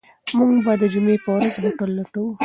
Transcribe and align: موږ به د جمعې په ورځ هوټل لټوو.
موږ 0.37 0.51
به 0.65 0.73
د 0.81 0.83
جمعې 0.93 1.17
په 1.23 1.29
ورځ 1.35 1.53
هوټل 1.63 1.89
لټوو. 1.97 2.31